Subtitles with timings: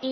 [0.00, 0.04] ス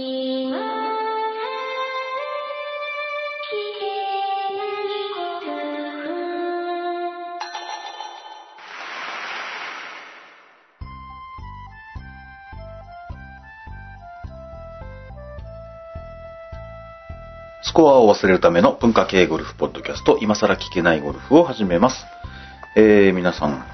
[17.72, 22.04] コアを忘れるための文化系ゴルフポッドキャスト、今更聞けないゴルフを始めます。
[22.74, 23.64] えー、皆さん、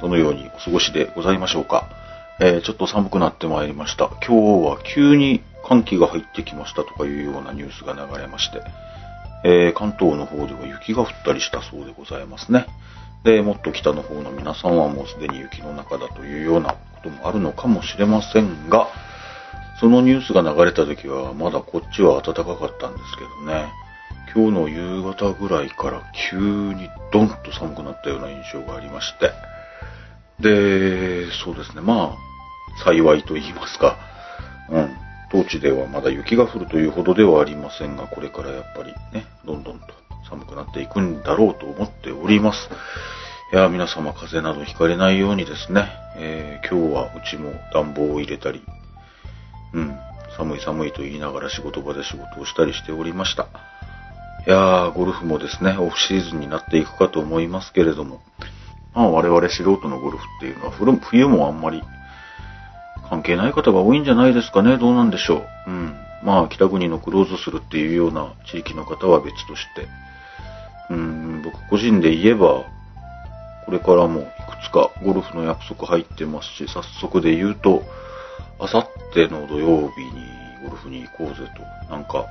[0.00, 1.83] どのようにお過ごしでございましょうか？
[2.40, 4.10] えー、ちょっと寒くなってまいりました。
[4.26, 8.60] 今日は急に寒気が入ってきましたとかいうようなニュースが流れまして、
[9.44, 12.66] えー、関東の方では雪が降ったりしたそうでございますね。
[13.24, 18.88] で、もっと北の方の皆さんはもうすでに雪の中だというようなこともあるのかもしれませんが、
[19.80, 23.66] そのニュースが流れた時はまだこっちは暖かかったんですけどね。
[24.34, 29.30] 今日の夕方ぐらいから急にドンと寒くなったような印象がありまして。
[30.40, 31.80] で、そうですね。
[31.80, 33.96] まあ、幸いと言いますか。
[34.70, 34.96] うん。
[35.30, 39.86] 当地ではまだ雪が降るというほどではありませんが、これからやっぱりね、どんどんと
[40.28, 42.68] 寒くなっていくんだろうと思っております。
[43.52, 48.62] いや、皆様風邪などひかれないようにですね、えー今日はうちも暖房を入れたり、
[49.74, 49.94] うん、
[50.36, 53.48] 寒い寒いと言いながら仕事場で仕事をしたりしておりました。
[54.46, 58.20] いやー、ゴルフもですね、オフシーズンになっていくかと思いますけれども、
[58.94, 61.82] まあ我々素人のゴルフっていうのは冬もあんまり
[63.08, 65.70] 関係ない方が多いんじゃないですかね、どうなんでしょう。
[65.70, 65.94] うん。
[66.22, 69.86] まあ北国のクローズするっていうような地域の方は別として、
[70.90, 72.64] うん、僕個人で言えば、
[73.66, 74.28] これからもいく
[74.64, 77.82] つかゴルフの約束入ってますし、早速で言うと、
[78.58, 80.12] あさっての土曜日に
[80.64, 81.48] ゴルフに行こうぜ
[81.88, 82.26] と、なんか、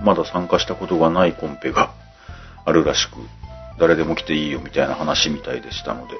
[0.00, 1.92] まだ参加したことがないコンペが
[2.64, 3.16] あるらしく、
[3.78, 6.14] 誰でも来ていいよみたいな話みたいでしたので、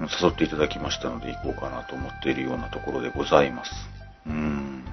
[0.00, 3.70] 誘っていただきましたので行こうかなと思っているようなところでございます。
[4.26, 4.84] うーん。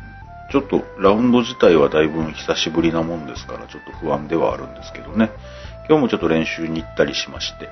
[0.52, 5.32] ちょっとラウンド自体はだいぶ久しぶりなもんですから、ちょっと不安ではあるんですけどね。
[5.88, 7.70] 今日もちょっと練習に行ったりしまして。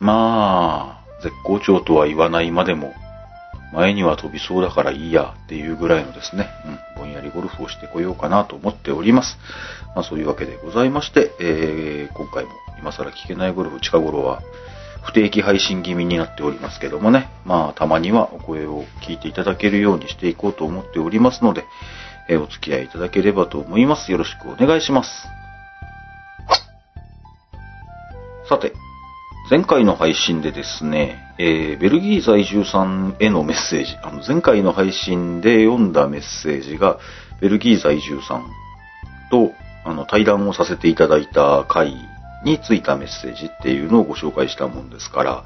[0.00, 2.92] まあ、絶好調とは言わないまでも、
[3.74, 6.48] 前には飛びそうだからいいやっていうぐらいのですね、
[6.96, 9.36] うん、ぼんやりゴルフをしてこようかなと思っております。
[9.94, 14.42] まあそういうわけでございまして、えー、今回も今更聞けないゴルフ近頃は
[15.02, 21.64] 不定期配信気味になっておりますけどもね、まあたまにはお声を聞いていただけるようにしていこうと思っておりますので、
[22.28, 24.12] えーお付き合いいただければと思います。
[24.12, 25.10] よろしくお願いします。
[28.48, 28.72] さて、
[29.50, 36.98] 前回の配信でですね、えーベルギー在住さんへのメッセージ、あの前回の配信で読んだメッセージが、
[37.42, 38.46] ベルギー在住さん
[39.30, 39.52] と
[39.84, 41.94] あの対談をさせていただいた回
[42.42, 45.44] についたメッセージっていうのをご紹介したもんですから、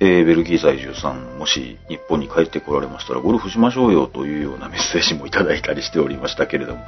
[0.00, 6.84] えーベルギー在住さん、もし日本に帰ってこられましたらゴルフしましょうよというようなメッセージもいただいたりしておりましたけれども、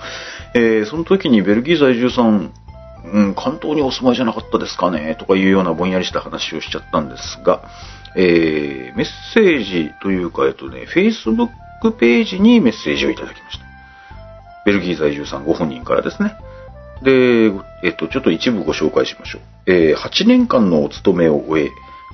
[0.55, 2.53] えーその時にベルギー在住さん、
[3.05, 7.63] うん、関東にお住まいじゃなかったですかねとかいうようなぼんやりした話をしちゃったんですが、
[8.17, 11.51] えー、メッセージというか、えっとね、Facebook
[11.93, 13.65] ページにメッセージをいただきました。
[14.65, 16.37] ベルギー在住さんご本人からですね。
[17.03, 17.53] で、
[17.83, 19.43] えっと、ちょっと一部ご紹介しましょう。
[19.67, 21.71] えー、8年間のお勤めを終え、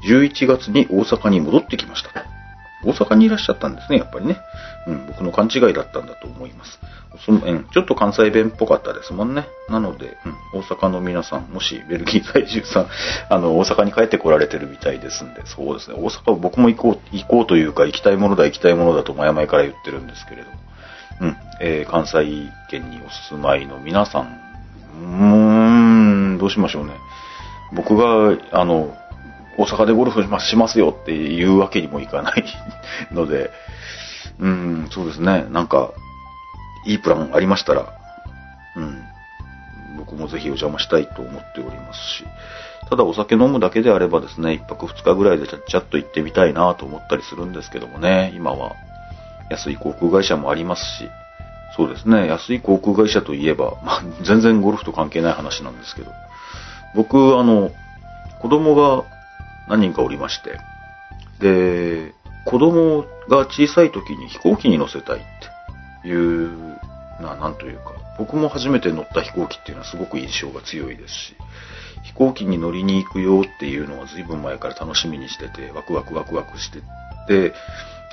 [0.09, 2.38] 11月に大阪に戻ってきました。
[2.85, 4.39] 大阪にいらっしゃったんですね、やっぱりね。
[4.87, 6.79] うん、僕の勘違いだったんだと思います。
[7.25, 9.49] そのうん、ちょっと関西弁っぽかったですもんね。
[9.69, 10.17] なので、
[10.55, 12.87] うん、大阪の皆さん、もしベルギー在住さん、
[13.29, 20.57] あの、大阪に帰ってこられてるみたいですんで、そうですね、大阪僕も行こう、行こうというか、行きたいものだ、行きたいものだと前々から言ってるんですけれども、
[21.21, 26.93] うん、えー関西圏にお住まいの皆さん、うーん、どうしましょうね。
[27.73, 28.97] 僕が、あの、
[29.59, 32.45] 大阪でゴルフしますしますよっていうわけにもいかない
[33.13, 33.51] ので、
[34.39, 35.93] うん、そうですね、なんか、
[36.87, 37.93] いいプランありましたら、
[38.77, 39.03] うん、
[39.99, 42.25] 僕もぜひお邪魔したいと思っておりますし、
[42.89, 48.77] ただお酒飲むだけであればですね、一泊二日ぐらいでちゃっちゃっと行ってみたいなと思ったりするんですけどもね、今は
[49.51, 51.11] 安い航空会社もありますし、
[51.77, 56.13] そうですね、安い航空会社といえば、まあ、全然ゴルフと関係ない話なんですけど、
[56.95, 57.71] 僕、あの、
[58.41, 59.05] 子供が
[59.69, 60.59] 何人かおりまして、
[61.41, 65.21] で、子供が小さい時に飛行機に乗せたいっ
[66.03, 66.79] ていう、
[67.21, 71.37] な、なんというか、僕も初めて乗った飛行機っていうのはすごく印象が強いですし、
[72.03, 76.81] 飛行機に乗りに行くよっていうのは随分前から楽しみにしてて、ワクワクワクワクして
[77.29, 77.55] て、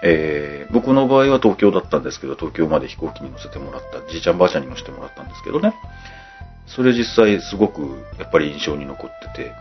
[0.03, 5.73] えー僕の場合は東京だったんですけど、東京まで飛行機に乗せてもらった、じいちゃんばあちゃんに乗せてもらったんですけどね。
[6.67, 9.51] それ実際すごくやっぱり印象に残ってて、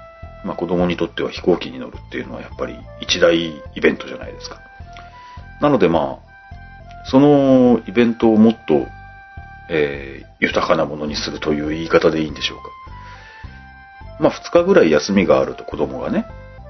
[0.44, 4.60] まあ子供にとっては飛行機に乗るっていうのはやっぱり一大イベントじゃないですか。
[5.60, 8.86] なのでまあ、そのイベントをもっと、
[9.70, 12.64] えー豊かなものにするという言い方でいいんでしょうか。
[14.20, 16.26] まあ、2日ぐらい休みがあると子供がね、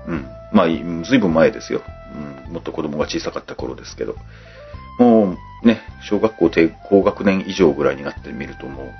[0.06, 0.26] うん。
[0.52, 1.82] まあ、ずいぶん前ですよ。
[2.46, 2.52] うん。
[2.54, 4.14] もっと子供が小さかった頃ですけど。
[4.98, 8.92] もう、ね、小学校低高学年以上ぐらいになってみるともう、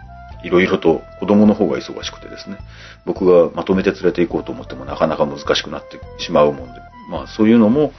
[0.44, 2.58] いろいろと子供の方が忙しくてですね、
[3.04, 6.80] 僕がまとめて連れて行こうと思ってもなかなか難しくなってしまうもんで、
[7.10, 7.92] まあそういうのも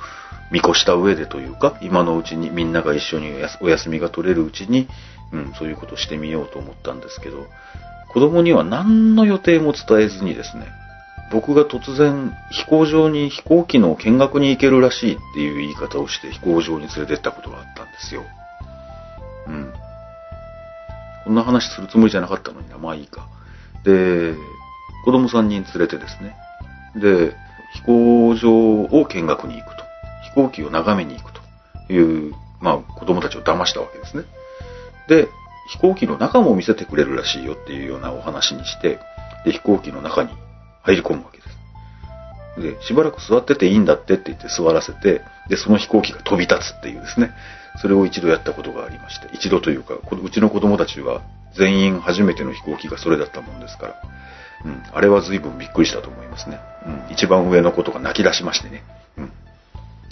[0.52, 3.32] 見越した上でというか、今のうちにみんなが一緒に
[3.62, 4.88] お休みが取れるうちに、
[5.32, 7.48] うん、そういうことをしてみようと思ったんですけど、
[8.14, 10.68] 子供には何の予定も伝えずにですね、
[11.32, 18.24] 僕が突然飛行場に飛行機の見学に行けるらしいっていう言い方をして飛行場に連れてったことがあったんですよ。
[19.48, 19.74] うん。
[21.26, 23.28] こんな話するつもりじゃなかったのにな、まあいいか。
[23.84, 24.36] で、
[25.04, 26.36] 子供3人連れてですね。
[26.96, 27.36] で、
[27.74, 29.84] 飛行場を見学に行くと。
[30.24, 31.34] 飛行機を眺めに行く
[31.88, 34.24] という、まあ子供たちを騙したわけですね。
[35.08, 35.28] で、
[35.70, 39.00] 飛行機の中も見せてくれるらしいよっていうようなお話にして、
[39.46, 40.30] で、飛行機の中に
[40.84, 42.80] 入り込むわけです。
[42.80, 47.32] で、しばらく座ってていいんだってって言って座らせて、で、その飛行機が飛び立つっていうですね、
[47.78, 51.22] それを一度やったことがありまして、一度というか、こうちの子供たちは
[51.56, 54.02] 全員初めての飛行機がそれだったもんですから、
[54.66, 56.60] うん、あれは随分びっくりしたと思いますね。
[56.86, 58.84] うん、一番上の子とか泣き出しましてね、
[59.18, 59.32] うん、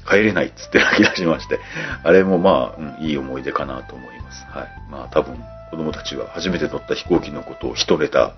[0.08, 1.60] 帰れないっつって泣き出しまして、
[2.04, 4.46] あれもまあ、うん、いい思い出かなと思います。
[4.50, 4.68] はい。
[4.90, 5.38] まあ多分、
[5.72, 8.34] 子供たちは初めて乗った飛行機のことを一ネタ、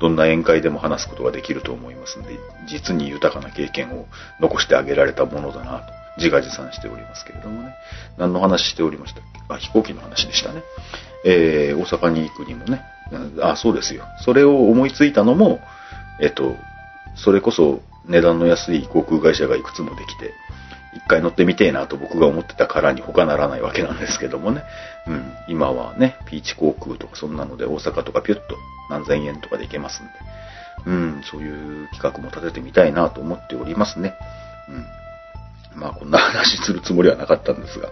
[0.00, 4.06] どんな宴会でも話すことができると思いますので、実に豊かな経験を
[4.40, 7.74] 残してあげられたものだなと、自画自賛しておりますけれどもね。
[8.18, 9.54] 何の話しておりましたっけ？
[9.54, 10.62] あ、飛行機の話でしたね。
[11.24, 12.82] えー、大阪に行くにもね。
[13.40, 14.04] あ、そうですよ。
[14.24, 15.60] それを思いついたのも、
[16.20, 16.54] えっと、
[17.16, 20.32] それこそ値段の安い航空会社がいくつもできて、
[20.94, 24.62] 一回乗ってみてえなと僕が思ってたからに他ならないわけなんですけどもね。
[25.06, 25.32] うん。
[25.48, 28.56] 今はね、ピーチ航空とかそんなので大阪とかピュッと
[28.90, 30.12] 何千円とかで行けますんで。
[30.86, 34.14] うん、そういう企画も立ててみたいなと思っておりますね。
[34.68, 34.86] うん。
[35.78, 37.88] まあこんな話するつもりはなかったんですが、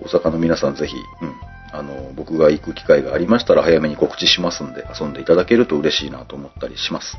[0.00, 1.34] 大阪の皆さんぜひ、うん。
[1.70, 7.18] あの、僕が行く機会がありましたら早めに告知しますんで、遊んでいただけると嬉しいなと思ったりします。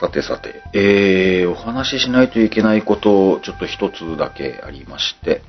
[0.00, 5.42] さてさて、えー、お話ししないといけないことを、ちょっと一つだけありまして、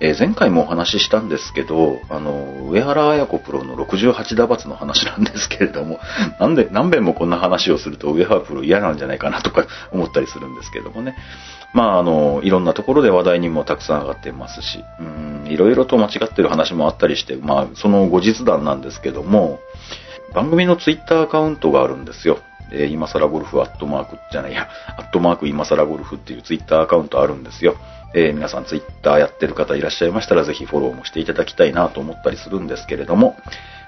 [0.00, 5.98] えー前回もお話ししたんですけど、あの、上原綾子プロの68打罰の話なんですけれども、
[6.38, 11.16] なんで、何遍もこんな話をすると上原プロ嫌なんじゃないかなとか思ったりするんですけどもね。
[11.74, 19.60] まあ、あの、いろんなところで話題にもたくさん上がってますし、うん、いろいろと間違ってる話もあったりして、まあ、その後日談なんですけども、
[20.32, 22.38] 番組のツイッターアカウントがあるんですよ。
[22.70, 24.68] えー今更ゴルフアットマークじゃないや、
[24.98, 27.76] アットマーク今更ゴルフっていうツイッターアカウントあるんですよ。
[28.14, 33.36] えー皆さんツイッターやってる方いらっしゃいましたらぜひフォローもしていただきたいなと思ったりするんですけれども、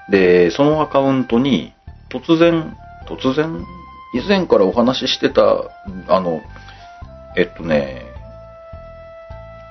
[0.09, 1.73] で、そのアカウントに
[2.09, 2.75] 突然、
[3.07, 3.65] 突然、
[4.13, 5.41] 以前からお話ししてた、
[6.07, 6.41] あの、
[7.37, 8.05] えっとね、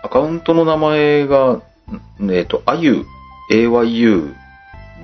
[0.03, 1.61] アカウントの名前が、
[2.21, 3.05] えっと、あゆ、
[3.51, 4.35] ayu、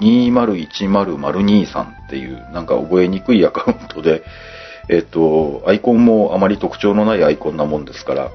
[0.00, 4.22] 2010-023っていう、なんか覚えにくいアカウントで、
[4.88, 8.30] えっと、アイコンもあまり特徴のないアイコンなもんですから、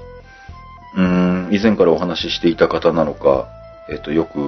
[0.95, 3.47] うん、以前からお話ししていた方なのか、
[3.89, 4.39] えっと、よく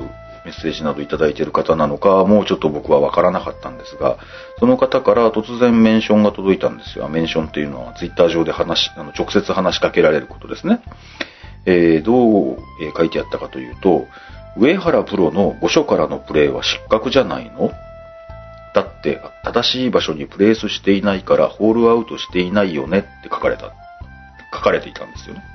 [0.45, 4.17] メッセージなどいただいている方なのか、もうちょっと僕はわからなかったんですが、
[4.59, 7.07] その方から突然メンションが届いたんですよ。
[7.07, 10.81] メンションっていうのはツイッター上で話、あの直接話しかけられることですね。
[11.65, 14.05] えーどう、え書いてあったかというと、
[14.57, 17.71] 上原プロの5所からのプレーは失格じゃないの？
[18.75, 23.71] だって、正しい場所にプレースしていないから、ホールアウトしていないよねって書かれた、
[24.53, 25.52] 書かれていたんですよね。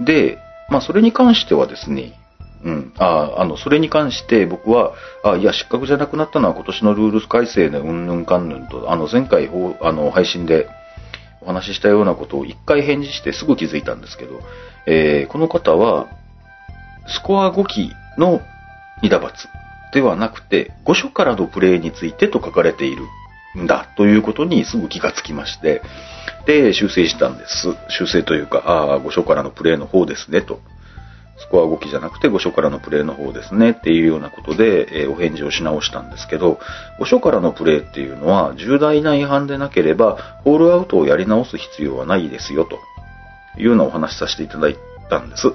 [0.00, 0.38] で、
[0.68, 2.12] まあ、それに関してはですね、
[2.64, 4.92] うん、ああの、それに関して僕は、
[5.24, 9.48] あいや、失格じゃなくなったのは今年のルール改正でうんぬんかんぬんと、あの、前回、
[9.80, 10.68] あの、配信で
[11.40, 14.40] お話ししたようなことを一回返事してすぐ気づいたんですけど、
[14.86, 16.08] えーこの方は、
[17.06, 18.40] スコア5期の
[19.02, 19.48] 2打罰
[19.92, 23.04] ではなくて、5所からのプレーについてと書かれている
[23.58, 25.82] んだということにすぐ気がつきまして、
[26.46, 27.74] で、修正したんです。
[27.88, 30.60] 修正というか、ああ、5所からのプレーの方ですねと。
[31.38, 36.58] スコア5期じゃなくて5所からのプレーの方ですねっていうようなことで、えーお返事をし直したんですけど、
[37.00, 42.78] 5所からのプレーっていうのは重大な違反でなければ、ホールアウトをやり直す必要はないですよと
[43.58, 44.76] いうようなお話しさせていただい
[45.08, 45.52] たんです。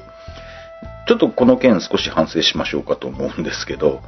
[1.06, 4.02] ちょっとこの件少し反省しましょうかと思うんですけど、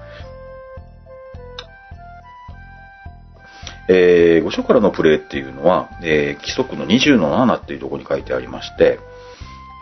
[3.88, 9.00] えー、5所からのプレーっていうのは、えー規則の20の7っていうところに書いてありまして、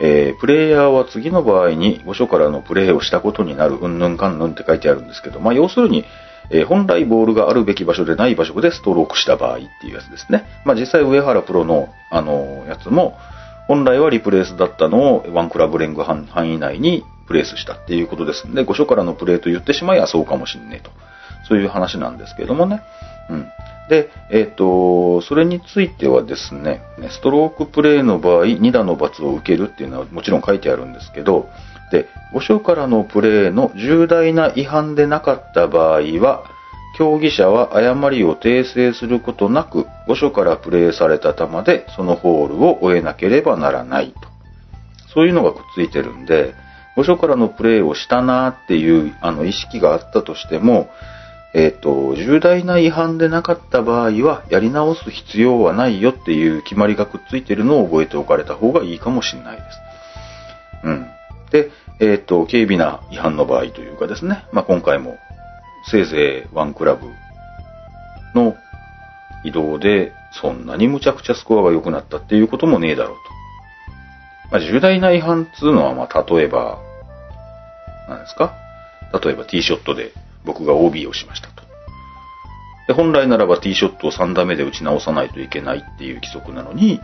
[0.02, 6.04] えープレイヤーは次の場合に御所からのプレイをしたことになる、うんぬんかんぬんって書いてあるんですけど、まあ、要するに、
[6.52, 10.46] えー本来ボールがあるべき場所でない場所でストロークした場合っていうやつですね。
[10.66, 13.18] まあ、実際上原プロの、あのやつも、
[13.68, 20.92] 本来はリプレイスだったのをワンクラブレング範囲内にプレイスしたっていうことですんで、御所からのプレイと言ってしまえばそうかもしんねえと。
[21.48, 22.82] そういう話なんですけどもね。
[23.30, 23.48] うん。
[23.90, 31.50] で、えっ、と、それについてはですね、ストロークプレイの場合、2打の罰を受けるっていうのはもちろん書いてあるんですけど、
[31.92, 36.44] で、御所からのプレイの重大な違反でなかった場合は、
[36.98, 44.20] 競技者は誤りを訂正することなく、御所からプレイされた球でそのホールを終えなければならないと。
[45.14, 46.56] そういうのがくっついてるんで、
[46.96, 50.90] 御所からのプレイをしたなーっていうあの意識があったとしても、
[51.56, 59.66] えっ、と、重大な違反でなかった場合は、やり直す必要はないよっていう決まりがくっついてるのを覚えておかれた方がいいかもしれないです。
[60.84, 61.08] うん。
[61.52, 61.70] で、
[62.00, 65.18] えっ、と、軽微な違反の場合というかですね、まあ、今回も、
[65.92, 67.08] せいぜいワンクラブ
[68.34, 68.56] の
[69.44, 74.50] 移動で、そんなにむちゃくちゃスコアが良くなったっていうこともねえだろうと。
[74.52, 76.80] まあ、重大な違反っていうのは、まあ、例えば、
[78.10, 78.54] 何ですか？
[79.24, 80.12] 例えばティーショットで
[80.46, 81.64] 僕が OB をしましたと。
[82.88, 87.00] で、本来ならばティーショットを3打目で打ち直さないといけないっていう規則なのに、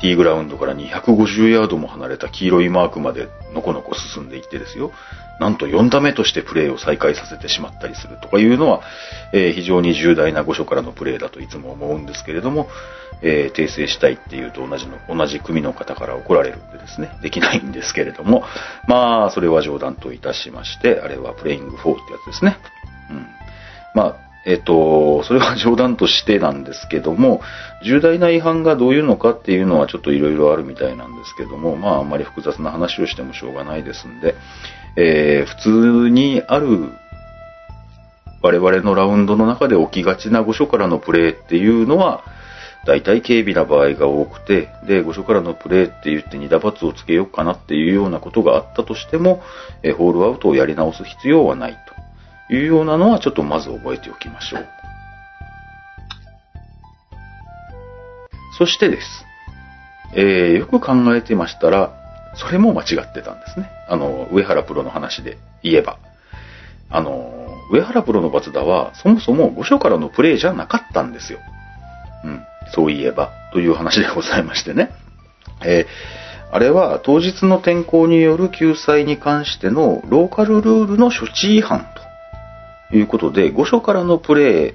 [0.00, 4.90] ティーグラウンドから250ヤードも離れた黄色いマークまでのこのこ進んでいってですよ。
[5.38, 8.82] なんと4打目としてプレーを再開させてしまったりするとかいうのは、
[9.32, 12.68] えー非常に重大な御所からのプレーだといつも思うんですけれども、
[13.22, 18.44] えー訂正したいっていうと同じの、同じ組の方から怒られるんでですね、できないんですけれども、
[18.86, 22.56] まあ、それは冗談といたしまして、あれはプレイング4ってやつですね。
[23.10, 23.26] うん。
[23.94, 27.40] まあ、えっ、と、それは冗談としてなんですけども、
[27.84, 34.34] 重大な違反がどういうのかっていうのはちょっといろいろあるみたいなんですけども、まあ、あんまり複雑な話をしてもしょうがないですんで、
[34.96, 35.56] えー普
[36.04, 36.90] 通にある
[38.42, 42.24] 我々のラウンドの中で起きがちな御所からのプレーっていうのは、
[42.84, 49.40] 大体軽微な場合が多くて、で、御所からのプレーって言って2打罰をつけようかなっていうようなことがあったとしても、
[49.84, 51.91] えーホールアウトをやり直す必要はないと。
[52.54, 54.68] いうようなのはちょっとまず覚えておきましょう。
[58.58, 59.24] そしてです。
[60.14, 61.92] えーよく考えてましたら、
[62.34, 63.70] それも間違ってたんですね。
[63.88, 65.98] あの、上原プロの話で言えば。
[66.90, 71.38] あの、上原プロのバツダは、そもそも御所からのプレーじゃなかったんですよ。
[72.24, 72.42] うん。
[72.74, 74.90] そういえば、という話でございましてね。
[75.64, 76.22] えー
[76.54, 82.01] あれは当日の天候による救済に関してのローカルルールの処置違反と
[82.92, 84.74] いうことで、御所からのプレー、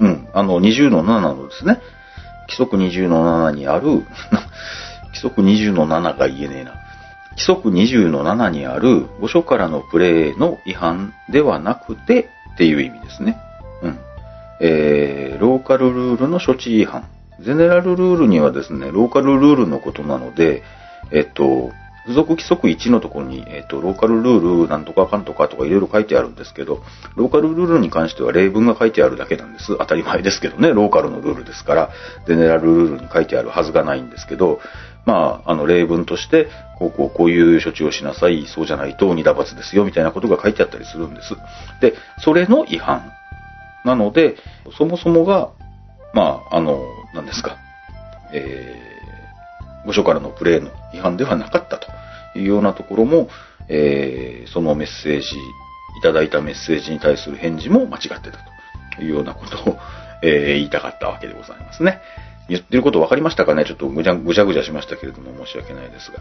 [0.00, 1.80] うん、あの20の7のですね、
[2.48, 4.04] 規則20の7にある、
[5.08, 6.72] 規則20の7が言えねえな。
[7.32, 13.38] 規則20の7にある御所からのプレーの違反ではなくてっていう意味ですね。
[13.82, 13.98] うん。
[14.60, 17.04] えー、ローカルルールの処置違反。
[17.40, 20.62] ゼネラルルールにはですね、ローカルルールのことなので、
[21.10, 21.72] えっと、
[22.04, 26.82] 付属規則1のところに、えっと、ローカルルールなんとかかんとかとかいろいろ書いてあるんですけど、
[27.14, 29.76] ローカルルールに関しては例文が書いてあるだけなんです。
[29.78, 31.90] 当たり前ですけどね、ローカルのルールですから、
[32.26, 34.60] ゼネラルルールに書いてあるはずがないんですけど、
[35.04, 41.34] まあ、あの、例文として、こうこうこういう処置をしなさい、そうじゃないと二打罰ですよ、みたいなことが書いてあったりするんです。
[41.80, 43.12] で、それの違反。
[43.84, 44.36] なので、
[44.76, 45.50] そもそもが、
[46.14, 47.56] まあ、あの、何ですか、
[48.32, 48.91] えー、
[49.86, 51.88] 部署からのプレーの違反ではなかったと
[52.38, 53.28] いうようなところも、
[53.68, 55.36] えー、そのメッセージ、
[55.98, 58.38] いただいたメッセージに対する返事も間違ってた
[58.96, 59.78] というようなことを、
[60.22, 62.00] えー言いたかったわけでございますね。
[62.48, 63.64] 言ってること分かりましたかね？
[63.64, 66.18] ちょっとぐちゃぐちゃぐちゃしましたけれども申し訳ないですが。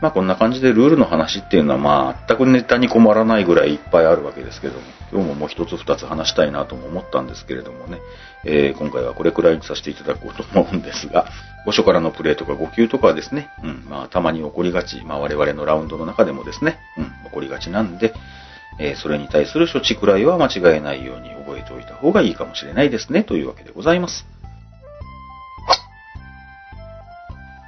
[0.00, 4.80] まあこんな感じでルールの話っていうのはまあ全くネタに困らないぐらいいっぱいあるわけですけども、
[5.12, 8.00] 今日ももう一つ二つ話したいなとも思ったんですけれどもね、
[8.44, 11.26] えー今回はこれくらいにさせていただこうと思うんですが、
[11.64, 18.14] 御所からのプレーとか5球とかはですね、うん、まあたまに起こりがち、まあ我々のラウンドの中でもですね、うん、起こりがちなんで、
[18.78, 24.33] えーそれに対する処置くらいは間違えないように覚えておいた方がいいかもしれないですね、というわけでございます。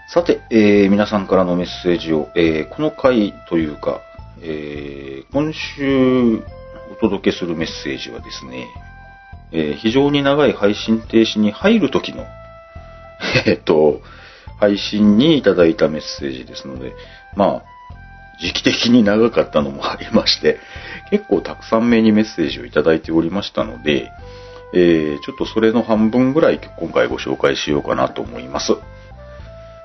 [0.09, 4.03] さて、えー皆さんからのメッセージを、えーこの回というか、
[4.41, 6.45] えー今週
[6.93, 8.69] お届けするメッセージはですね、
[9.51, 12.25] え非常に長い配信停止に入る時の、
[13.47, 14.01] えっと、
[14.61, 16.95] 配信にいただいたメッセージですので、
[17.35, 17.63] まあ、
[18.41, 20.61] 時期的に長かったのもありまして、
[21.11, 24.13] 結構たくさん目にメッセージをいただいておりましたので、
[24.73, 28.77] えちょっとそれの半分ぐらい今回ご紹介しようかなと思います。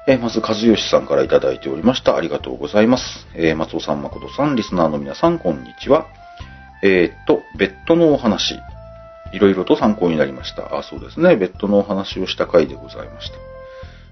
[0.07, 2.15] えーまず、和義さんからいただいておりました。
[2.15, 3.27] ありがとうございます。
[3.35, 6.07] えー松尾さん、誠さん、リスナーの皆さん、こんにちは。
[6.83, 8.55] えーっと、ベッドのお話、
[9.31, 10.75] いろいろと参考になりました。
[10.75, 11.35] あ、そうですね。
[11.35, 13.35] ベッドのお話をした回でございました。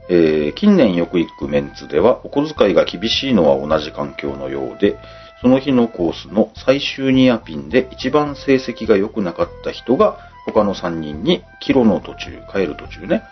[0.10, 4.96] えー近年よく行くメンツでは、お小遣いが厳しいのは同じ環境のようで、
[5.41, 13.24] その日のコースの最終ニアピンで一番成績が良くなかった人が、他の3人にキロの途中、帰る途中ね、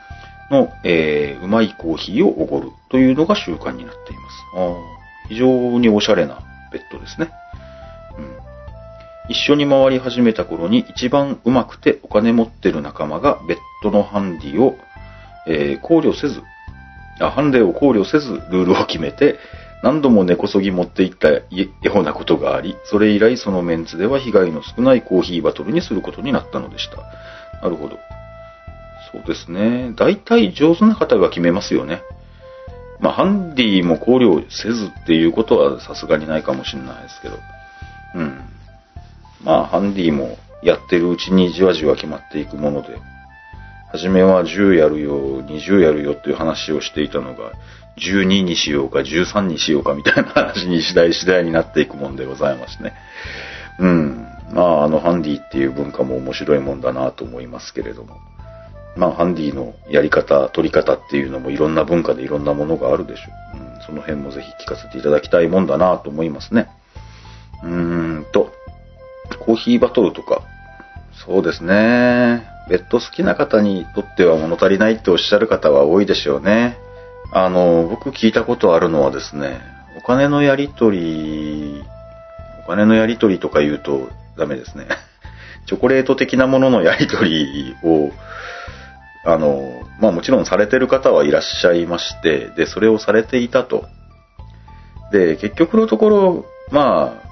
[0.52, 4.36] の、えーうまいコーヒーをおごるというのが習慣になっています。
[4.56, 4.76] あ
[5.30, 6.40] 非常におしゃれな
[6.72, 7.30] ベッドですね。
[8.18, 8.38] うん
[9.30, 14.78] 一緒に回り始めた頃に一番うまくてお金持ってる仲間がベッドのハンディを、
[15.48, 16.42] えー考慮せず、
[17.20, 19.38] あハンデを考慮せずルールを決めて
[19.84, 21.42] 何度も根こそぎ持っていったよ
[21.96, 26.98] うなことがあり、それ以来そのメンツでは被害の少ないコーヒーバトルにすることになったのでした。
[27.62, 28.00] なるほど。
[29.12, 29.94] そうですね。
[29.96, 32.02] 大体上手な方が決めますよね。
[33.00, 37.38] まあ、ハンディも考慮せずっていうことはさすがにないかもしれないですけど。
[38.16, 38.40] うん。
[39.44, 43.00] まあ、ハンディもやってるうちにじわじわ決まっていくもので、
[43.92, 47.54] 初めは10やるよ、20やるよっていう話をしていたのが、
[47.98, 52.94] 12にしようか13にしようかみたいな話に次第次第になっていくもんでございますね。
[53.80, 54.28] うん。
[54.52, 58.18] まあ、あの、ハンディっていう文化も面白いもんだなと思いますけれども。
[58.98, 63.24] まあ、ハンディのやり方、取り方っていうのもいろんな文化でいろんなものがあるでしょ
[63.56, 63.58] う。
[63.58, 66.70] うん、その辺もぜひ聞かせていただきたいもんだなと思いますね。
[67.64, 68.52] うーんと、
[69.40, 70.42] コーヒーバトルとか、
[71.26, 72.48] そうですね。
[72.70, 76.78] ベッド好きな方にとっては物足りないっておっしゃる方は多いでしょうね。
[77.32, 79.62] あの、僕聞いたことあるのはですね、
[79.98, 81.84] お金のやり取り、
[82.64, 84.88] お金のやり取りとか言うとダメですね。
[85.66, 88.12] チョコレート的なもののやり取りを、
[89.28, 93.86] あの、まあもちろんされてる方はいらっしゃいまして、で、それをされていたと。
[95.12, 97.28] で、結局のところ、まあ、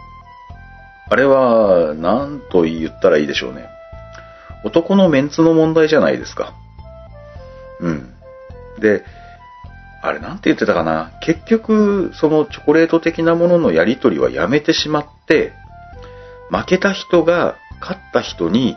[1.10, 3.70] あれは、何と言ったらいいでしょうね。
[4.66, 6.54] 男のメンツの問題じゃないですか。
[7.80, 8.14] うん。
[8.80, 9.06] で、
[10.02, 11.12] あれなんて言ってたかな。
[11.22, 15.54] 結局、そのチョコレート的なもののやり取りはやめてしまって、
[16.50, 18.76] 負けた人が勝った人に、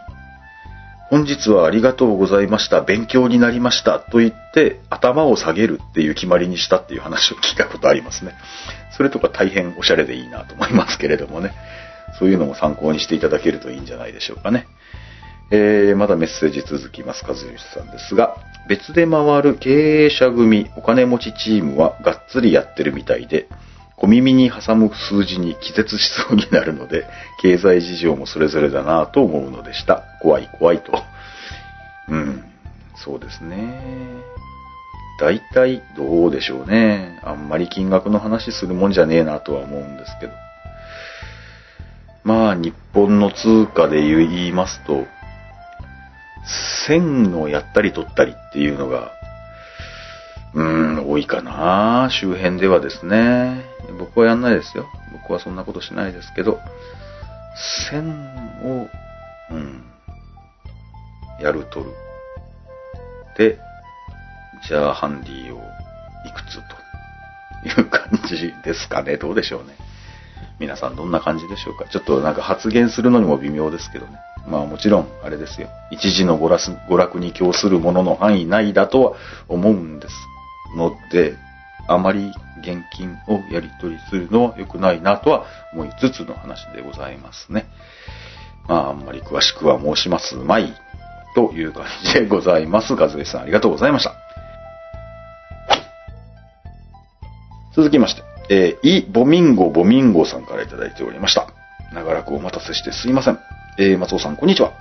[1.11, 8.35] 本日はありがとうございました、勉強になりましたと言って頭を下げるっていう決まりにしたっていう話を聞いたことありますね。
[8.97, 11.53] それとか大変おしゃれでいいなと思いますけれどもね。
[12.19, 14.67] そういうのも参考にしていただけるといいんじゃないでしょうかね。
[15.51, 18.37] えー、まだメッセージ続きます、和義さんですが、
[18.69, 23.49] 別で回る経営者組お金持ちチームはがっつりやってるみたいで、
[24.01, 27.07] 小耳に挟む数字に気絶しそうになるので、
[27.43, 30.05] 経済事情もそれぞれだなぁと思うのでした。
[30.23, 30.93] 怖い怖いと。
[32.09, 32.45] うん、
[32.97, 33.83] そうですね。
[35.21, 37.19] 大体どうでしょうね。
[37.25, 40.33] あんまり金額の話するもんじゃねえなとは思うんですけど。
[42.23, 45.07] まあ、日本の通貨で言いますと、
[46.87, 49.13] 線をやったり取ったりっていうのが、
[50.55, 52.09] うん、多いかな。
[52.11, 53.65] 周辺ではですね。
[53.99, 54.87] 僕はやんないですよ。
[55.13, 56.59] 僕はそんなことしないですけど、
[57.87, 58.09] 線
[58.65, 58.89] を、
[59.51, 59.83] うん、
[61.41, 61.93] やる取る。
[63.37, 63.59] で、
[64.67, 66.57] じゃあハンディをいくつ
[67.75, 69.17] という感じですかね。
[69.17, 69.77] どうでしょうね。
[70.59, 74.19] 皆さんどんな感じでしょうかちょっとなんか発言するのにも微妙ですけどね。
[74.49, 75.69] まあもちろん、あれですよ。
[75.91, 79.13] 一時の娯楽に供するものの範囲内だとは
[79.49, 80.15] 思うんです
[80.77, 81.35] ので、
[81.89, 87.67] あまり現金をやり取りするのは良くないなとは思いつつの話でございますね。
[88.69, 90.75] まああんまり詳しくは申しますまい
[91.35, 92.95] という感じでございます。
[92.95, 94.15] ガズエさんありがとうございました。
[97.75, 101.49] 続きまして、えー、イ・ボミンゴ・ボミンゴさんからいただいておりました。
[101.93, 103.39] 長らくお待たせしてすいません。
[103.79, 104.73] えー、松尾さん、こんにちは。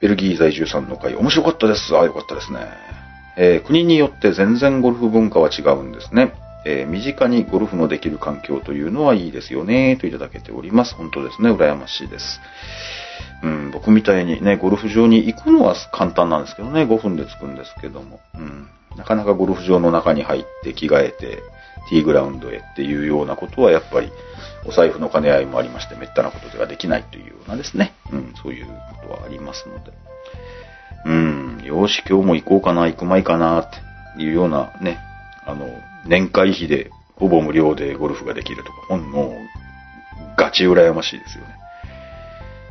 [0.00, 1.96] ベルギー在住さんの会、面白かったです。
[1.96, 3.03] あ、よかったですね。
[3.36, 6.32] えー国によって全然ゴルフ文化は違うんですね。
[6.66, 10.94] えー身近にゴルフのできる環境というのはいいですよね、といただけております。
[10.94, 12.40] 本当ですね、羨ましいです。
[13.42, 21.42] うん、僕みたいにね、ゴルフ場に行くのは簡単なんですけどね、5分で着くんですけども、うん、なかなかゴルフ場の中に入って着替えて、
[21.90, 24.10] ティーグラウンドへっていうようなことはやっぱり
[24.66, 29.92] お財布の兼ね合いもありまして、めったなことではできないというようなですね、うん、そういうことはありますので、
[31.04, 33.70] うん、よし、今日も行こうかな、行くまいかな、っ
[34.16, 34.98] ていうようなね、
[35.46, 35.68] あの、
[36.06, 39.36] 年会費でほぼ無料でゴルフができるとか、ほんの、
[40.36, 41.54] ガチ羨ましいですよね。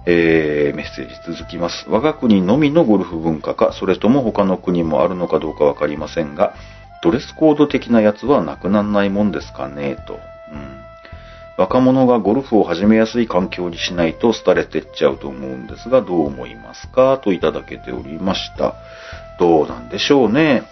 [0.05, 1.85] えー、メッセージ続きます。
[1.87, 6.55] 我が国のみのゴルフ文化か、それとも他の国もあるのかどうかわかりませんが、
[7.01, 10.19] ドレスコード的なやつはなくならないもんですかねと。
[10.51, 10.82] うん。
[11.57, 17.19] 若者がゴルフを始めやすい環境にしないと廃れてっちゃうと思うんですが、どう思いますか？
[17.23, 18.73] といただけておりました。
[19.39, 20.63] どうなんでしょうね。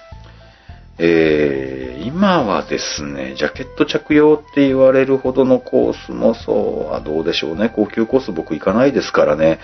[1.04, 6.54] えー、今はですね、ジャケット着用って言われるほどのコースもそ
[6.90, 7.72] うはどうでしょうね。
[7.74, 9.60] 高級コース僕行かないですからね。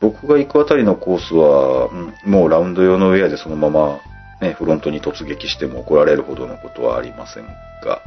[0.00, 1.90] 僕が行くあたりのコースは、
[2.24, 4.00] もうラウンド用のウェアでそのまま、
[4.40, 7.46] ね、フロントに突撃しても怒られるほどのことはありません
[7.84, 8.02] が、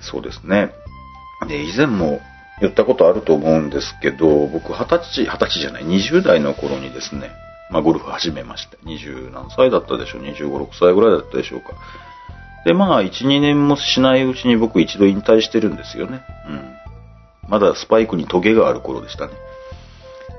[0.00, 0.70] そうですね。
[1.46, 2.20] で、以前も
[2.60, 7.30] 言ったことあると思うんですけど、僕二十歳、二十歳じゃない、20代の頃にですね、
[7.70, 8.76] まあゴルフ始めました。
[8.78, 11.74] 20何歳だったでしょう ?25、6歳ぐらいだったでしょうか。
[12.64, 16.22] で、まあ、1、2年もしないうちに僕一度引退してるんですよね。
[16.48, 16.74] うん。
[17.48, 19.32] まだスパイクにトゲがある頃でしたね。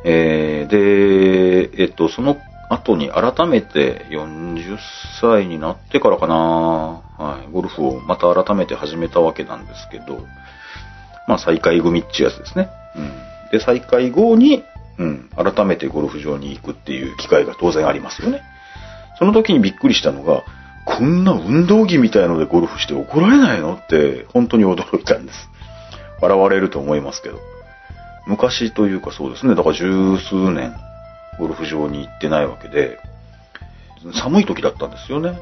[0.04, 2.38] えー、で、えっと、その
[2.70, 4.78] 後に改めて40
[5.20, 10.24] 歳になってからかな、はい、ゴルフをまた改めて始めたわけなんですけど、
[11.30, 12.70] まあ再開組っていうやつですね。
[12.96, 13.12] うん。
[13.52, 14.64] で、再開後に、
[14.98, 18.42] うん、改めてゴルフ場に行くっていう機会が当然ありますよね。
[19.20, 20.44] その時にびっくりしたのが、
[20.86, 25.38] こんな運動着みたいのでゴルフして怒られないのって本当に驚いたんです。
[26.20, 27.38] 笑われると思いますけど。
[28.26, 30.76] 昔というかそうですね、だから十数年
[31.38, 32.98] ゴルフ場に行ってないわけで、
[34.16, 35.38] 寒い時だったんですよね。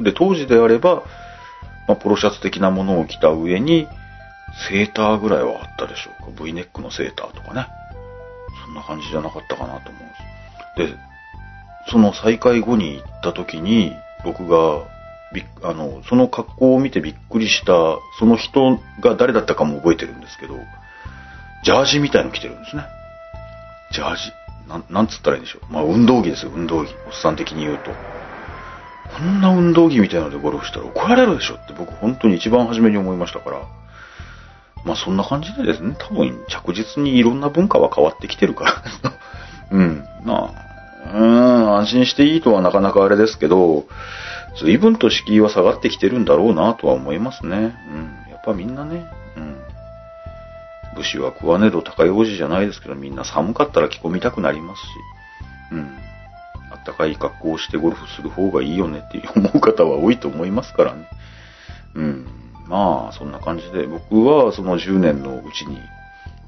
[0.00, 1.04] で、当時であれば、
[1.86, 3.86] まあ、ポロシャツ的なものを着た上に、
[4.68, 6.44] セーターぐらいはあったでしょうか。
[6.44, 7.66] V ネックのセーターとかね。
[8.66, 10.92] そんな感じじゃなかったかなと思うんです。
[10.92, 10.98] で、
[11.90, 13.92] その再開後に行った時に、
[14.24, 14.82] 僕が
[15.32, 20.54] び、あの、その格好を見てびっくりした、その人が誰だったかも覚えてるんですけど、
[21.64, 22.84] ジャージみたいの着てるんですね。
[23.92, 24.32] ジャージ。
[24.68, 25.72] なん、なんつったらいいんでしょう。
[25.72, 26.94] まあ、運動着ですよ、運動着。
[27.06, 27.90] おっさん的に言うと。
[27.90, 33.62] こんな運動着みたいのでゴルフしたら怒られるでしょって僕本当に一番初めに思いましたから。
[34.84, 38.82] まあそんな感じでですね、多分着実にいろんな文化は変わってきてるから。
[39.72, 40.04] うん。
[40.24, 40.70] まあ、
[41.14, 43.84] うん、安心していいとはなかなかあれですけど、
[44.58, 47.56] 随分と敷居は下がってきてるんだろうなとは思いますね。
[47.56, 48.30] うん。
[48.30, 49.56] やっぱみんなね、うん。
[50.96, 54.86] 武士は食わねど高い王子じゃないですけど、みんな寒かったら着込みたくなりますし、
[55.72, 55.98] うん。
[56.72, 61.08] あったかい格好をしてゴルフする方がいいよねって思う方は多いと思いますからね。
[61.94, 62.26] うん。
[62.70, 65.80] まあ、そんな感じで、僕はその10年のうちに、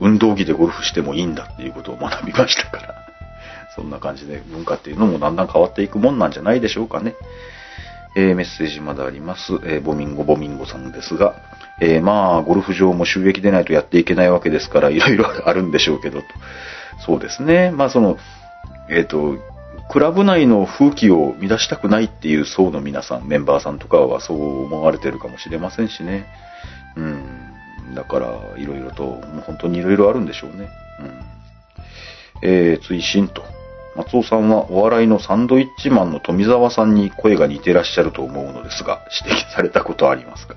[0.01, 2.95] 運動着でゴルフしてもいいんだっていうことを学びましたから。
[3.75, 7.15] そんな感じで文化っていうのもだんだん変わっていくもんなんじゃないでしょうかね。
[8.15, 9.55] えーメッセージまだあります。
[9.65, 11.35] えーボミンゴボミンゴさんですが、
[11.81, 16.27] えーまあ、ゴルフ場も収益でないとやっていけないわけですから、いろいろあるんでしょうけど、と
[17.05, 17.73] そうですね。
[17.73, 18.19] まあ、その、
[18.89, 19.39] えっ、と、
[19.93, 26.25] クラブ内の風紀を乱したくないっていう層の皆さん、メンバーさんとかはそう思われてるかもしれませんしね。
[26.97, 27.95] うん。
[27.95, 30.71] だから、いろいろと、もう本当にいろいろあるんでしょうね。
[32.43, 32.49] うん。
[32.49, 33.45] えー、追伸と。
[33.95, 40.57] 松尾さんはお笑いのサンドイッチマンの富澤さんに声が似てらっしゃると思うのですが、指摘されたことありますか？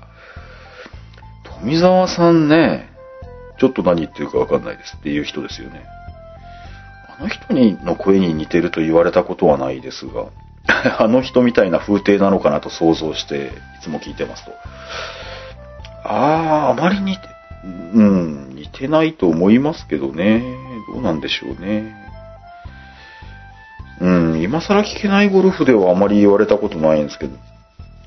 [1.60, 2.88] 富澤さんね、
[3.60, 5.84] ちょっと何言ってるかわかんないですっていう人ですよね。
[7.18, 10.26] あの人にの声に似てると言われたことはないですが、
[10.98, 14.52] あの人みたいな風景なのかなと想像して、いつも聞いてますと。
[16.04, 17.22] ああ、あまり似て、
[17.64, 20.42] うん、似てないと思いますけどね。
[20.92, 21.94] どうなんでしょうね。
[24.00, 27.36] うん、今更聞けないゴルフではあまり言われたことないんですけど、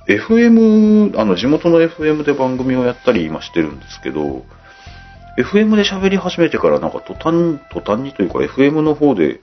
[0.07, 4.43] FM、あの、地元の FM で番組をやったり今してるんですけど、
[5.37, 9.39] FM で喋り始めてからなんか途端、途端にというか FM の方で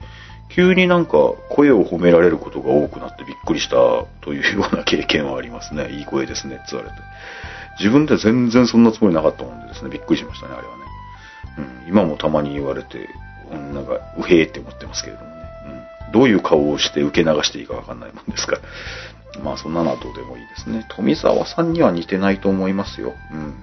[0.49, 3.77] 急になんか声を褒められることが多くなってびっくりした
[4.23, 5.91] というような経験はありますね。
[5.99, 6.97] いい声ですね、って言われて。
[7.79, 10.83] 自分で全然そんなつもりなかったもんでですね、びっくりしましたね、あれはね。
[11.59, 13.09] うん、今もたまに言われて、
[13.51, 15.37] うん、なんか、うへーって思ってますけれどもね。
[16.07, 18.61] うん、どういう顔をして受け流していいかわかんないもんですから。
[19.45, 20.87] まあそんなのはどうでもいいですね。
[20.89, 23.13] 富澤さんには似てないと思いますよ。
[23.33, 23.55] うん。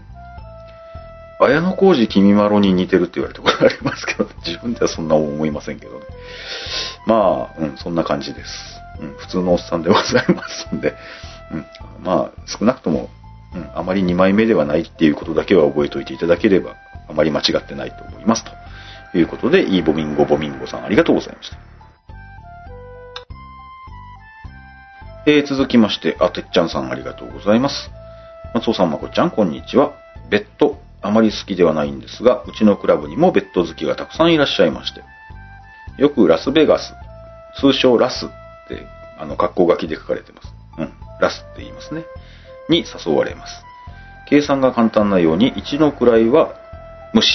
[1.46, 6.06] 綾小路君まろに似てるって言われたことありますけど、自分ではそんな思いませんけどね。
[7.06, 8.50] まあ、うん、そんな感じです。
[9.00, 10.96] うん、普通のおっさんでございますんで、
[11.52, 11.66] うん、
[12.04, 13.10] まあ、少なくとも、
[13.56, 16.76] うん、あまり2枚目ではないっていうことだけは覚えておいていただければ、
[17.10, 18.46] あまり間違ってないと思います。
[19.12, 21.58] ということで、いいボミンゴボミンゴさんありがとうございました。
[25.26, 27.92] えー、続きまして、あてっちゃんさんありがとうございます。
[28.54, 29.94] 松尾さん、まこちゃん、こんにちは。
[30.30, 35.04] ベッド、あまり好きではないんですが、うちのクラブにもベッド好きがたくさんいらっしゃいまして。
[35.98, 36.94] よくラスベガス、
[37.60, 38.30] 通称ラスっ
[38.68, 38.88] て、
[39.20, 40.54] あの、格好書きで書かれてます。
[40.78, 40.94] うん。
[41.20, 42.06] ラスって言いますね。
[42.70, 43.64] に誘われます。
[44.30, 46.56] 計算が簡単なように、1の位は
[47.14, 47.30] 無視。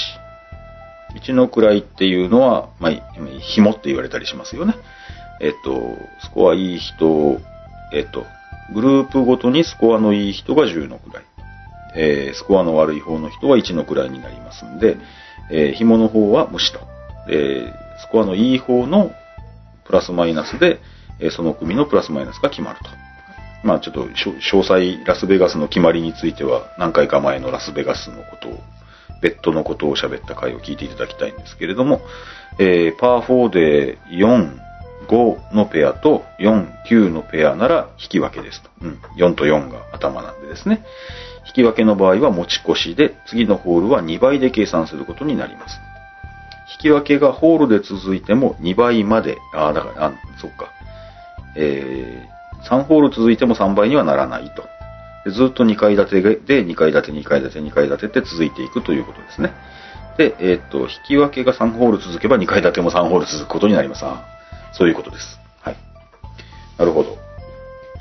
[1.14, 2.92] 1の位っていうのは、まあ、
[3.40, 4.74] 紐って言われたりしますよね。
[5.40, 7.38] えっと、スコアいい人、
[7.92, 8.24] えっと、
[8.74, 11.27] グループごとにスコアのいい人が10の位。
[11.98, 14.96] えー、スコアの悪い方の人は1の位になりますんで、
[15.50, 16.80] えー、紐の方は無視と。
[17.28, 19.10] えー、スコアのいい方の
[19.84, 20.80] プラスマイナスで、
[21.20, 22.90] えその組のプラスマイナスが決まると。
[23.64, 28.60] まあちょっと詳細ラスベガスの決まりについては何回か前のラスベガスのことを、
[29.20, 32.02] ベッドのことを喋った回を聞いていただきたいんですけれども、
[32.60, 34.58] え、パー4で4、
[35.08, 38.70] 5のペアと4、9のペアなら引き分けですと。
[38.82, 39.00] うん。
[39.16, 40.84] 4と4が頭なんでですね。
[41.48, 45.80] 引き分けの場合は持ち越しで、次のホールは2倍で計算することになります。
[46.70, 50.70] 引き分けがホールで続いても2倍まで、ああ、だから、あ、そっか。
[51.56, 54.62] えー、3ホール続いても3倍にはならないと。
[55.24, 59.52] でずっと2階建てで2階建て、2階建て、2階建てって続いていくということですね。
[60.18, 64.04] で、えー、っと、引き分けが3ホール続けば2階建ても3ホール続くことになります。
[64.72, 65.40] そういうことです。
[65.62, 65.76] はい。
[66.76, 67.27] なるほど。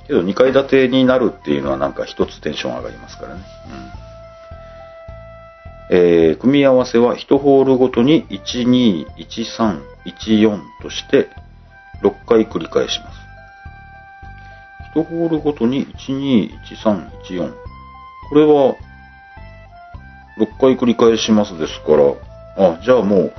[0.08, 3.42] けど2階建てになるっていうのはなんか一つテンション上がりますからね。
[5.92, 5.98] うん。
[5.98, 11.30] えー、組み合わせは1ホールごとに1、2、1、3、1、4として
[12.04, 13.18] 6回繰り返します。
[14.98, 17.54] 1ホールごとに1、2、1、3、1、4。
[18.30, 18.76] これは
[20.40, 22.14] 6回繰り返しますですから、
[22.58, 23.34] あ、じゃあもう、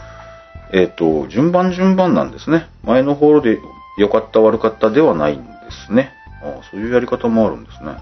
[0.73, 2.67] えっ、ー、と、順番順番なんですね。
[2.83, 3.61] 前のホールで
[3.99, 5.51] 良かった悪かったではないんで
[5.87, 6.13] すね。
[6.43, 7.97] あそういうやり方もあるんですね。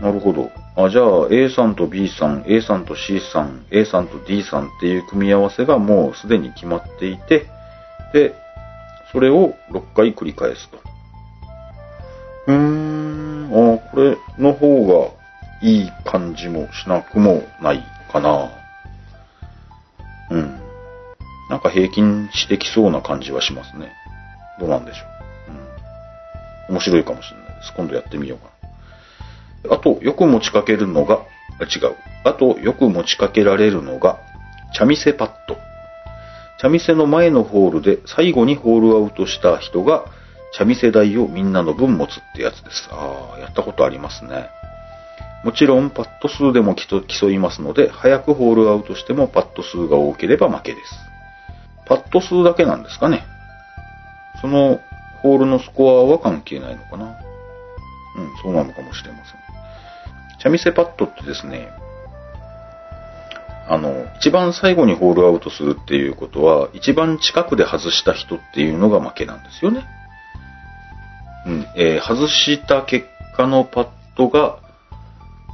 [0.00, 0.50] なるほど。
[0.76, 7.46] あ、じゃあ A さんと B さん、A さんと C さん、A さんと D さんっていう組み合わせがもうすでに決まっていて、
[8.12, 8.34] で、
[9.12, 10.78] それを6回繰り返すと。
[12.46, 15.10] うーん、あ、これの方が
[15.62, 18.50] いい感じもしなくもないかな。
[20.30, 20.60] うん。
[21.50, 23.92] なんか平均してきそうな感じはしますね。
[24.60, 25.17] どうなんでしょう。
[26.68, 27.72] 面白いかもしれないです。
[27.76, 28.50] 今度やってみようか
[29.68, 29.74] な。
[29.76, 31.20] あと、よく持ちかけるのが、
[31.60, 31.96] あ、違う。
[32.24, 34.18] あと、よく持ちかけられるのが、
[34.74, 35.56] 茶店パッド。
[36.60, 40.04] 茶店の前のホールで最後にホールアウトした人が、
[40.52, 42.88] 茶店代をみんなの分持つってやつです。
[42.90, 44.50] ああ、やったことありますね。
[45.44, 50.94] もちろんパット数でも競いますので、早くホールアウトしてもパット数が多ければ負けです。
[51.86, 53.24] パット数だけなんですかね。
[54.40, 54.80] その
[55.22, 57.06] ホールのスコアは関係ないのかな？
[58.16, 59.34] うん、そうなのかもしれません。
[60.40, 61.68] チャミセパッドってですね、
[63.68, 69.84] あの、一番最後にホールアウトするっていうことは、一番近くで外した人っていうのが負けなんですよね。
[71.46, 74.58] うん、えー、外した結果のパッドが、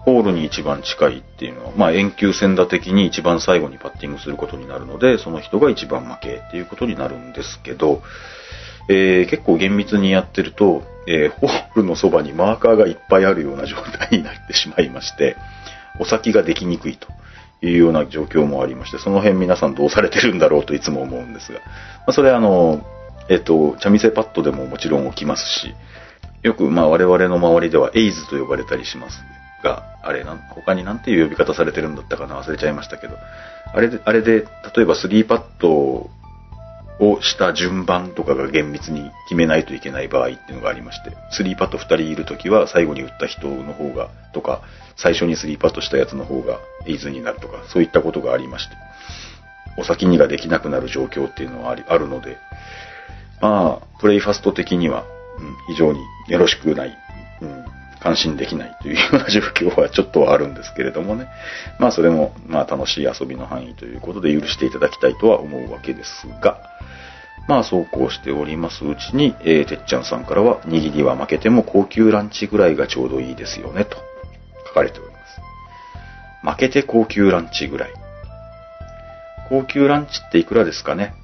[0.04, 8.02] ホールに一番近いっていうのは、まあ遠球戦打的に一番最後にパッティングすることになるので、その人が一番負けっていうことになるんですけど、
[8.88, 15.36] えー、結構厳密にやってると、えー、ホールのそばにマーカーがいっぱいあるような状態になってしまいまして、
[15.98, 17.08] お先ができにくいと
[17.66, 21.66] いうような状況もありまして、その辺皆さんどうされてるんだろうといつも思うんですが、ま
[22.08, 22.84] あ、それあの、
[23.28, 25.74] えっ、と、茶店パッドでももちろん起きますし、
[26.42, 29.22] よくまあ我々の周りではエイズと呼ばれたりします
[29.62, 33.16] が、あれ、他になんていう呼び方されてるんだったかな忘れちゃいましたけど、
[33.72, 36.10] あれで、あれで、例えば3パッド
[37.00, 44.62] をした順番とかが厳密に決めないといけない場合っていうのがありまして、3パット2人いるときは最後に打った人の方が、とか、
[44.96, 48.76] 最初に3パットしたやつの方がイズになるとか、そういったことがありまして、
[49.76, 52.38] お先にができなくなる状況っていうのはありあるので、
[53.40, 55.04] まあ、プレイファスト的には、
[55.38, 56.96] うん、非常によろしくない、
[57.42, 57.64] うん、
[58.04, 61.26] 感心できないというような状況はちょっとはあるんですけれどもね。
[61.80, 66.58] まあそれも、まあ楽しい遊びの範囲ということで許していただきたいとは思うわけですが、
[67.48, 73.96] まあそうこうしておりますうちに、えー、てっちゃんさんからは、握りは負けても高級ランチぐらいがちょうどいいですよね、と
[74.66, 75.40] 書かれております。
[76.42, 77.90] 負けて高級ランチぐらい。
[79.48, 81.14] 高級ランチっていくらですかね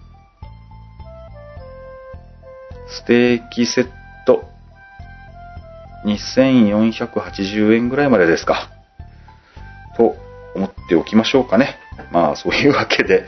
[2.87, 4.00] ステーキセット、
[6.05, 8.71] 2480円ぐらいまでですか。
[9.97, 10.17] と
[10.55, 11.77] 思っておきましょうかね。
[12.13, 13.25] まあそういうわけで、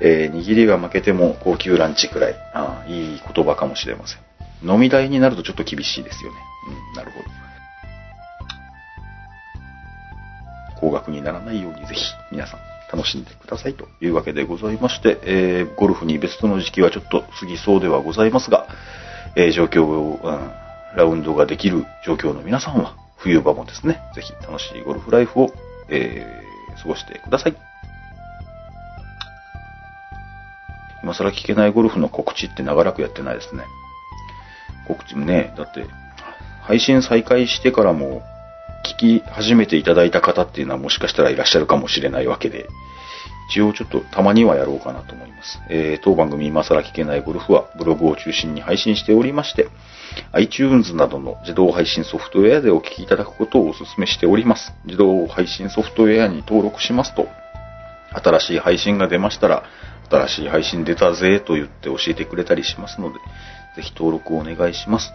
[0.00, 4.70] えー、握りが負けても高級ランチくらい、あいい言葉かもしれません。
[4.70, 6.38] 飲み代になるとちょっと厳しいですよね。
[6.92, 7.26] うん、なるほど。
[10.80, 12.00] 高額にならないようにぜひ
[12.32, 12.60] 皆さん
[12.92, 18.66] 楽しんでくださいというわけでございまして、えー、ゴルフに別の時期はちょっと過ぎそうではございますが、
[19.36, 20.52] えー、状況を、うん、
[20.96, 25.52] ラウンドができる状況の皆さんは、冬場もですね、ぜひ楽しいゴルフライフを、
[25.88, 27.56] えー、過ごしてください。
[31.02, 33.64] 今更聞けないゴルフの告知って長らくやってないですね。
[34.86, 35.86] 告知もね、だって、
[36.62, 38.22] 配信再開してからも、
[38.98, 42.68] 聞き始めていただいた方っていうのはもしかしたらいらっしゃるかもしれないわけで、
[43.50, 45.60] 一応ちょっとたまにはやろうかなと思います。
[45.68, 49.68] えー、当番組今更聞けないゴルフはブログを中心に配信しておりまして、
[50.32, 54.72] iTunes などの自動配信ソフトウェアでお聞きいただくことをお勧めしております。
[54.84, 57.26] 自動配信ソフトウェアに登録しますと、
[58.12, 59.64] 新しい配信が出ましたら、
[60.08, 63.18] 新しい配信出たぜと言って教えてくれたりしますので、
[63.76, 65.12] ぜひ登録をお願いします。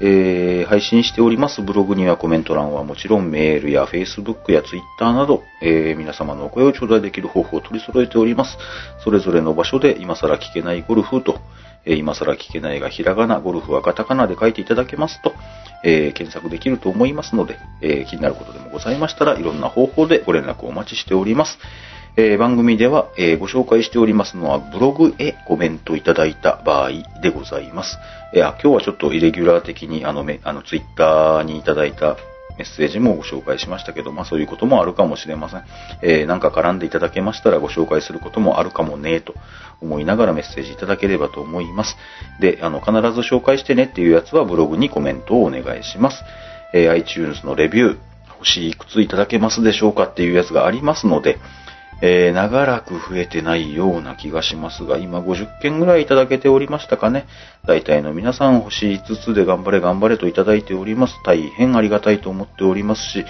[0.00, 8.58] えー、配信しておりますブログにはコメント欄はもちろんメールや Facebook や Twitter など、えー、皆様のお声を頂戴できる方法を取り揃えております。
[9.02, 11.40] それぞれの場所で今更聞けないゴルフと、
[11.84, 15.34] えー、今更聞けないがひらがな、ゴルフはカタカナで書いていただけますと、
[15.84, 21.58] え、検索できると思いますので、え、気になることでもございましたらいろんな方法でご連絡をお待ちしております。
[22.20, 26.90] えー番組では、えーご紹介しておりますのは、ブログへコメントいただいた場合
[27.22, 27.96] でございます。
[28.34, 32.16] えーあ今日はちょっとイレギュラー的に、あの、めあのツイッターにいただいた
[32.58, 35.64] メッセージもご紹介しましたけど、まあそういうこともあるかもしれません。
[36.02, 39.34] えーなんか絡んでいただけましたらご紹介することもあるかもね、と
[39.80, 41.96] 思いながらメッセージいただければと思います。
[42.40, 46.24] で、あの、必ず紹介してねっていうやつはブログにコメントをお願いします。
[46.74, 47.98] えー iTunes のレビュー、
[48.40, 51.38] 星いくついただけますでしょうかっていうやつがありますので、
[52.00, 57.26] えー長らく増えてないような気がしますが、今50件ぐらいいただけておりましたかね。
[57.66, 61.14] 大体の皆さん星5つで頑張れ頑張れといただいております。
[61.24, 63.24] 大変ありがたいと思っておりますし、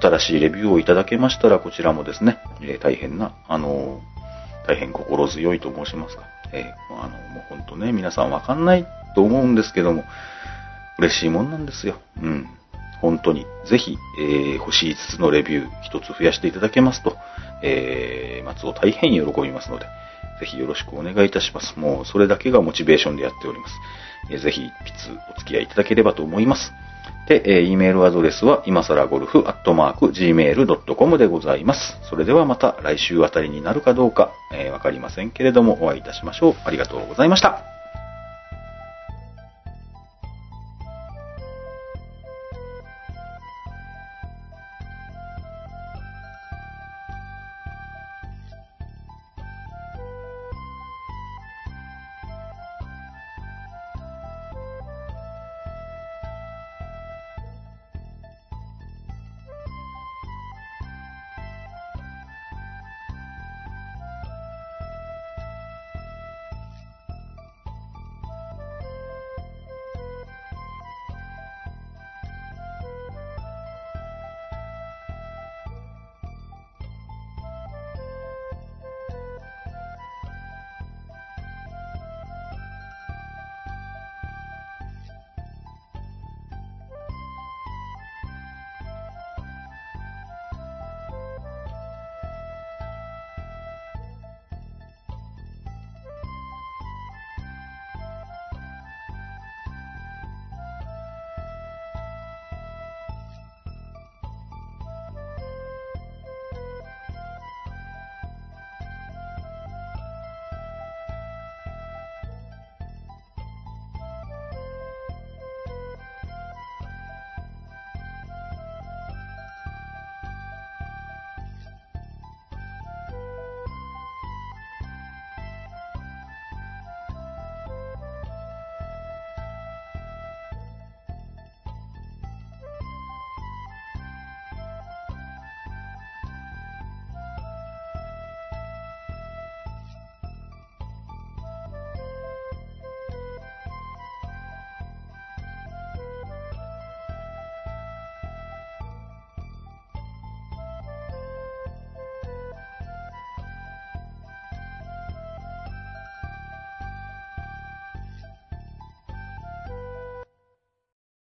[0.00, 6.22] 新しいレビューをいただけましたらこちらもですね、えー大変な、あのー大変心強いと申しますか。
[6.52, 10.04] えーあの、もう本当ね、皆さんわかんないと思うんですけども、
[10.98, 11.96] 嬉しいもんなんですよ。
[12.22, 12.46] うん。
[13.02, 13.44] 本当に。
[13.66, 17.16] ぜひ、えー、星5つのレビュー1つ増やしていただけますと、
[17.62, 19.86] えー、松尾大変喜びますので、
[20.40, 21.78] ぜひよろしくお願いいたします。
[21.78, 23.74] もう、それだけがモチベーションでやっております。
[24.30, 26.72] えーぜひ、ピツお付き合いいただければと思います。
[27.28, 31.98] で、えー、E メールアドレスは、今更ゴルフアットマーク gmail.com でございます。
[32.08, 36.54] それではまた来週あたりになるかどうか、えーわかりませんけれども、お会いいたしましょう。
[36.64, 37.81] ありがとうございました。